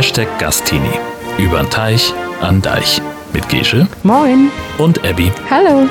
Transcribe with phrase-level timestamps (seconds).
[0.00, 0.98] Hashtag Gastini.
[1.36, 3.02] Übern Teich an Deich.
[3.34, 4.50] Mit Gesche Moin.
[4.78, 5.30] und Abby.
[5.50, 5.86] Hallo.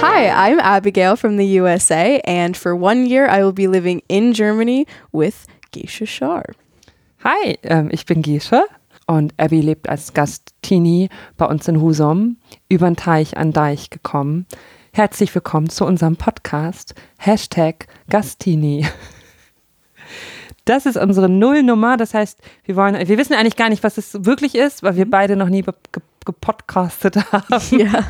[0.00, 4.32] Hi, I'm Abigail from the USA, and for one year I will be living in
[4.32, 5.34] Germany with
[5.72, 6.44] Geisha Shar.
[7.22, 8.62] Hi, ähm, ich bin Gesche
[9.06, 12.38] und Abby lebt als Gastini bei uns in Husum,
[12.70, 14.46] über den Teich an Deich gekommen.
[14.94, 18.86] Herzlich willkommen zu unserem Podcast, Hashtag Gastini.
[20.66, 24.24] Das ist unsere Nullnummer, das heißt, wir wollen, wir wissen eigentlich gar nicht, was es
[24.26, 27.78] wirklich ist, weil wir beide noch nie ge- ge- gepodcastet haben.
[27.78, 28.04] Ja.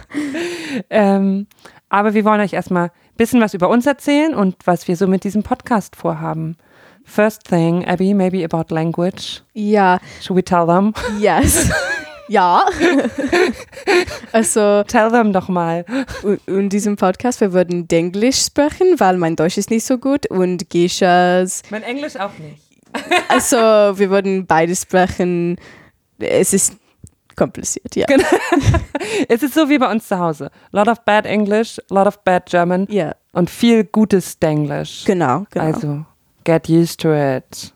[0.90, 1.46] Ähm,
[1.88, 5.06] aber wir wollen euch erstmal ein bisschen was über uns erzählen und was wir so
[5.06, 6.56] mit diesem Podcast vorhaben.
[7.04, 9.42] First thing, Abby, maybe about language.
[9.52, 10.92] Ja, Should we tell them?
[11.20, 11.70] yes.
[12.28, 12.64] ja.
[14.32, 15.84] also, Tell them doch mal.
[16.46, 20.68] in diesem Podcast, wir würden Denglisch sprechen, weil mein Deutsch ist nicht so gut und
[20.70, 22.62] Geishas, Mein Englisch auch nicht.
[23.28, 25.56] also wir würden beides sprechen.
[26.18, 26.76] Es ist
[27.36, 28.06] kompliziert, ja.
[29.28, 30.50] Es ist so wie bei uns zu Hause.
[30.72, 35.04] Lot of bad English, lot of bad German Ja, und viel gutes Denglisch.
[35.04, 35.64] genau, genau.
[35.66, 36.04] Also,
[36.44, 37.72] get used to it.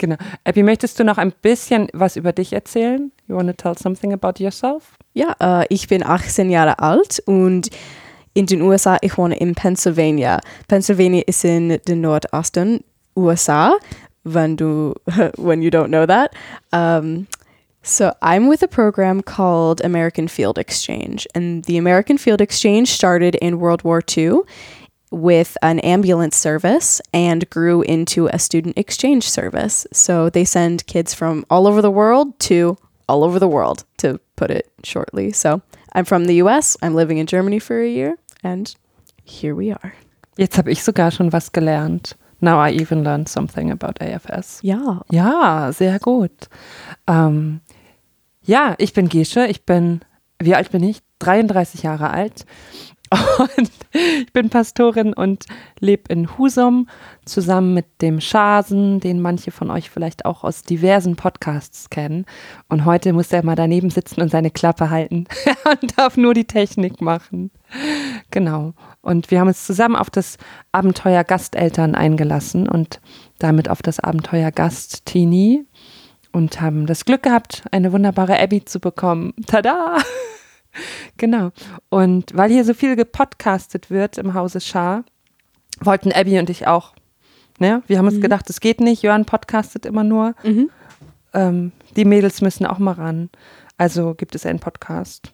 [0.00, 0.16] Genau.
[0.44, 3.12] Abby, möchtest du noch ein bisschen was über dich erzählen?
[3.28, 4.96] You want to tell something about yourself?
[5.12, 7.70] Ja, äh, ich bin 18 Jahre alt und
[8.34, 10.40] in den USA, ich wohne in Pennsylvania.
[10.66, 12.82] Pennsylvania ist in den Nordosten
[13.16, 13.76] USA,
[14.24, 14.94] wenn du,
[15.36, 16.32] when you don't know that.
[16.72, 17.26] Um,
[17.82, 23.34] so I'm with a program called American Field Exchange, and the American Field Exchange started
[23.36, 24.40] in World War II
[25.10, 29.86] with an ambulance service and grew into a student exchange service.
[29.92, 32.76] So they send kids from all over the world to
[33.08, 35.32] all over the world, to put it shortly.
[35.32, 35.62] So
[35.92, 38.72] I'm from the US, I'm living in Germany for a year, and
[39.24, 39.94] here we are.
[40.38, 42.14] Jetzt habe ich sogar schon was gelernt.
[42.40, 44.60] Now I even learned something about AFS.
[44.62, 45.02] Ja.
[45.10, 46.48] Ja, sehr gut.
[47.06, 47.60] Ähm,
[48.42, 49.46] ja, ich bin Gesche.
[49.46, 50.00] Ich bin,
[50.38, 51.02] wie alt bin ich?
[51.18, 52.46] 33 Jahre alt.
[53.10, 55.46] Und ich bin Pastorin und
[55.80, 56.88] lebe in Husum
[57.24, 62.24] zusammen mit dem Schasen, den manche von euch vielleicht auch aus diversen Podcasts kennen.
[62.68, 65.24] Und heute muss er mal daneben sitzen und seine Klappe halten
[65.82, 67.50] und darf nur die Technik machen.
[68.30, 68.74] Genau.
[69.00, 70.38] Und wir haben uns zusammen auf das
[70.70, 73.00] Abenteuer Gasteltern eingelassen und
[73.38, 75.66] damit auf das Abenteuer Gast Teenie
[76.32, 79.34] und haben das Glück gehabt, eine wunderbare Abby zu bekommen.
[79.46, 79.96] Tada!
[81.16, 81.50] Genau.
[81.88, 85.04] Und weil hier so viel gepodcastet wird im Hause Schar,
[85.80, 86.94] wollten Abby und ich auch.
[87.58, 87.82] Ne?
[87.86, 89.02] Wir haben uns gedacht, es geht nicht.
[89.02, 90.34] Jörn podcastet immer nur.
[90.42, 90.70] Mhm.
[91.34, 93.30] Ähm, die Mädels müssen auch mal ran.
[93.76, 95.32] Also gibt es einen Podcast.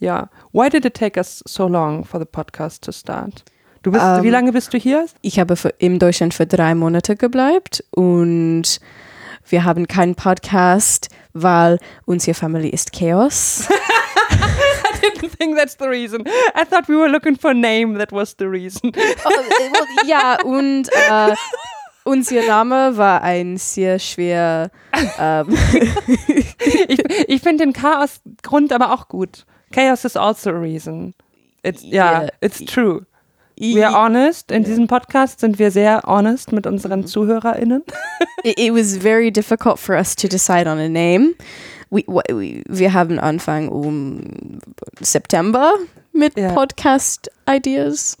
[0.00, 0.30] Ja.
[0.52, 3.44] Why did it take us so long for the podcast to start?
[3.82, 5.06] Du bist, Ähm, wie lange bist du hier?
[5.20, 8.80] Ich habe für, in Deutschland für drei Monate gebleibt und
[9.48, 13.68] wir haben keinen Podcast, weil unsere Familie ist Chaos.
[14.30, 16.24] I didn't think that's the reason.
[16.54, 18.92] I thought we were looking for a name that was the reason.
[19.24, 21.34] Oh, äh, ja, und äh,
[22.04, 24.70] unser Name war ein sehr schwer.
[25.18, 25.46] Ähm,
[26.88, 29.44] ich ich finde den Chaos-Grund aber auch gut.
[29.72, 31.14] Chaos is also a reason.
[31.62, 32.28] It's, ja, Yeah.
[32.40, 33.06] it's true.
[33.58, 34.50] We are honest.
[34.50, 37.84] In diesem Podcast sind wir sehr honest mit unseren ZuhörerInnen.
[38.42, 41.34] it, it was very difficult for us to decide on a name.
[41.94, 44.58] We, wh- we, wir haben Anfang um
[45.00, 45.74] September
[46.14, 46.52] mit Ja.
[46.52, 48.16] Podcast Ideas.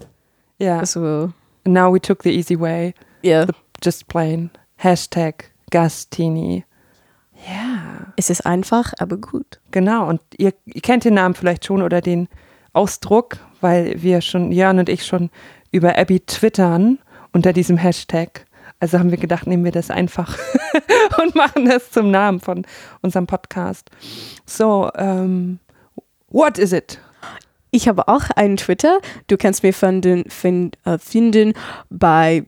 [0.58, 0.78] Ja.
[0.80, 1.32] Also,
[1.64, 2.92] Now we took the easy way.
[3.22, 3.46] ja.
[3.82, 4.50] Just plain.
[4.76, 6.64] Hashtag Gastini.
[7.48, 9.58] Ja, Es ist einfach, aber gut.
[9.70, 10.06] genau.
[10.08, 12.28] Und ihr, ihr kennt den Namen vielleicht schon oder den
[12.74, 15.30] Ausdruck, weil wir schon, Jörn und ich schon
[15.72, 16.98] über Abby twittern
[17.32, 18.44] unter diesem Hashtag.
[18.82, 20.36] Also haben wir gedacht, nehmen wir das einfach
[21.22, 22.66] und machen das zum Namen von
[23.00, 23.90] unserem Podcast.
[24.44, 25.60] So, ähm,
[26.30, 26.98] what is it?
[27.70, 28.98] Ich habe auch einen Twitter.
[29.28, 31.52] Du kannst mir finden, find, äh, finden
[31.90, 32.44] bei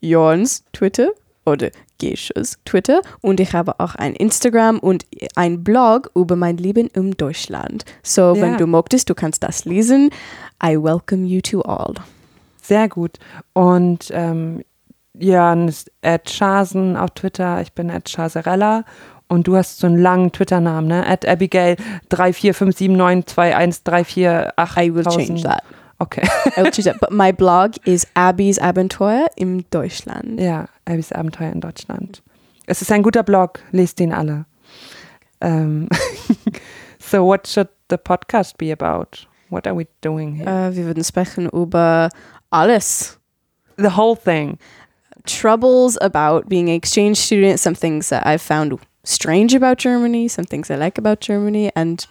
[0.00, 1.08] Jorns Twitter
[1.44, 3.00] oder Geishas Twitter.
[3.20, 5.04] Und ich habe auch ein Instagram und
[5.34, 7.84] ein Blog über mein Leben in Deutschland.
[8.04, 8.42] So, Ja.
[8.42, 10.10] wenn du möchtest, du kannst das lesen.
[10.62, 11.94] I welcome you to all.
[12.62, 13.18] Sehr gut.
[13.54, 14.62] Und ähm,
[15.18, 18.84] Jörn ist at Schasen auf Twitter, ich bin at Schaserella
[19.28, 21.06] und du hast so einen langen Twitter-Namen, ne?
[21.06, 21.76] At Abigail
[22.10, 24.78] 3457921348000.
[24.78, 25.62] I will change that.
[25.98, 26.26] Okay.
[26.56, 27.00] I will change that.
[27.00, 30.40] But my blog is Abby's Abenteuer in Deutschland.
[30.40, 32.22] Ja, Abby's Abenteuer in Deutschland.
[32.66, 34.44] Es ist ein guter Blog, lest ihn alle.
[35.40, 35.88] Ähm,
[36.98, 39.26] so, what should the podcast be about?
[39.50, 40.68] What are we doing here?
[40.68, 42.08] Äh, wir würden sprechen über
[42.50, 43.18] alles.
[43.76, 44.58] the whole thing.
[45.26, 50.44] Troubles about being an exchange student, some things that I've found strange about Germany, some
[50.44, 52.06] things I like about Germany, and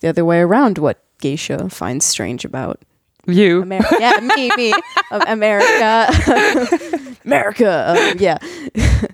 [0.00, 2.80] the other way around, what Geisha finds strange about
[3.26, 3.62] You.
[3.62, 3.96] America.
[3.98, 4.72] yeah, me, me,
[5.10, 6.08] um, America,
[7.24, 7.94] America.
[7.96, 8.38] Um, yeah.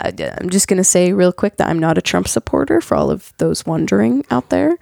[0.00, 3.10] I, I'm just gonna say real quick that I'm not a Trump supporter for all
[3.10, 4.76] of those wondering out there.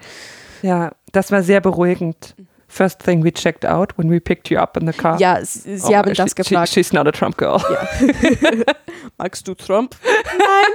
[0.63, 2.33] Ja, das war sehr beruhigend.
[2.73, 5.19] First thing we checked out when we picked you up in the car.
[5.19, 6.69] Ja, s- Sie Oh, haben she- das she- gefragt.
[6.73, 7.61] she's not a Trump girl.
[9.19, 9.97] Magst du Trump?
[10.05, 10.73] nein,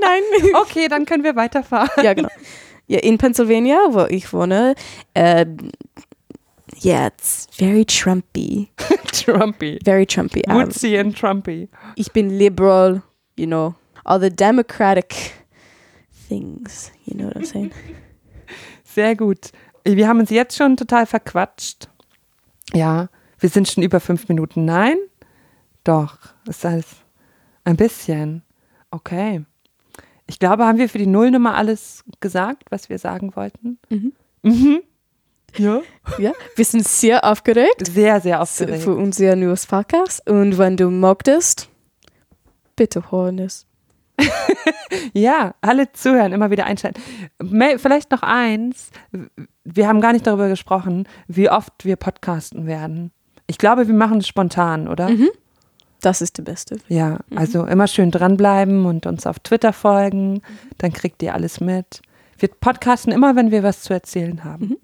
[0.00, 0.54] nein, nein.
[0.62, 1.88] Okay, dann können wir weiterfahren.
[2.02, 2.28] ja, genau.
[2.88, 4.74] Ja, in Pennsylvania, wo ich wohne,
[5.14, 5.46] äh,
[6.84, 8.68] yeah, it's very Trumpy.
[9.12, 9.78] Trumpy.
[9.84, 10.42] Very Trumpy.
[10.48, 11.68] Um, Woodsy and Trumpy.
[11.96, 13.02] ich bin liberal,
[13.36, 15.32] you know, all the democratic
[16.28, 17.72] things, you know what I'm saying?
[18.84, 19.50] Sehr gut.
[19.94, 21.88] Wir haben uns jetzt schon total verquatscht.
[22.74, 24.64] Ja, wir sind schon über fünf Minuten.
[24.64, 24.96] Nein?
[25.84, 26.18] Doch,
[26.48, 26.86] ist alles
[27.64, 28.42] ein bisschen.
[28.90, 29.44] Okay.
[30.26, 33.78] Ich glaube, haben wir für die Nullnummer alles gesagt, was wir sagen wollten?
[33.88, 34.12] Mhm.
[34.42, 34.82] Mhm.
[35.56, 35.82] Ja.
[36.18, 38.86] ja, wir sind sehr aufgeregt Sehr, sehr für aufgeregt.
[38.86, 41.68] unser neues Podcast und wenn du möchtest,
[42.74, 43.65] bitte hören es.
[45.12, 47.00] Ja, alle zuhören, immer wieder einschalten.
[47.78, 48.90] Vielleicht noch eins.
[49.64, 53.10] Wir haben gar nicht darüber gesprochen, wie oft wir podcasten werden.
[53.46, 55.08] Ich glaube, wir machen es spontan, oder?
[55.08, 55.28] Mhm.
[56.00, 56.78] Das ist der Beste.
[56.88, 60.42] Ja, also immer schön dranbleiben und uns auf Twitter folgen.
[60.78, 62.00] Dann kriegt ihr alles mit.
[62.38, 64.76] Wir podcasten immer, wenn wir was zu erzählen haben.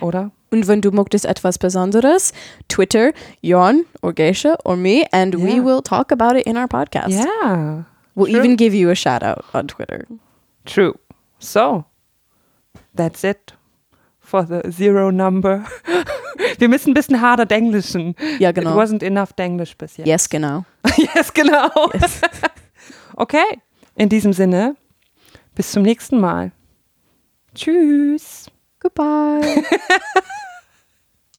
[0.00, 0.30] Oder?
[0.50, 2.32] Und wenn du möchtest etwas Besonderes,
[2.68, 3.12] Twitter,
[3.42, 5.64] Jon or Geisha or me, and we Yeah.
[5.64, 7.24] will talk about it in our podcast.
[7.42, 7.84] Ja,
[8.14, 8.38] We'll True.
[8.38, 10.06] even give you a shout out on Twitter.
[10.64, 10.94] true.
[11.40, 11.84] So,
[12.94, 13.54] that's it
[14.20, 15.64] for the zero number.
[16.58, 18.14] Wir müssen ein bisschen harder denglischen.
[18.38, 18.76] Ja, It genau.
[18.76, 20.06] wasn't enough Denglisch bis jetzt.
[20.06, 20.64] Yes, genau.
[21.14, 21.68] yes, genau.
[23.16, 23.60] Okay,
[23.94, 24.76] in diesem Sinne,
[25.54, 26.50] bis zum nächsten Mal.
[27.54, 28.46] Tschüss.
[28.80, 29.62] Goodbye.